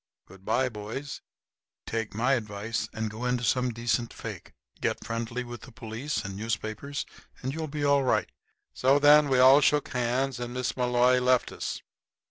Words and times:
Good 0.25 0.43
by, 0.43 0.67
boys. 0.67 1.21
Take 1.85 2.15
my 2.15 2.33
advice 2.33 2.89
and 2.91 3.11
go 3.11 3.23
into 3.25 3.43
some 3.43 3.71
decent 3.71 4.11
fake. 4.11 4.53
Get 4.79 5.03
friendly 5.05 5.43
with 5.43 5.61
the 5.61 5.71
police 5.71 6.23
and 6.25 6.35
newspapers 6.35 7.05
and 7.43 7.53
you'll 7.53 7.67
be 7.67 7.83
all 7.85 8.01
right." 8.03 8.31
So 8.73 8.97
then 8.97 9.29
we 9.29 9.37
all 9.37 9.61
shook 9.61 9.89
hands, 9.89 10.39
and 10.39 10.55
Miss 10.55 10.75
Malloy 10.75 11.19
left 11.21 11.51
us. 11.51 11.83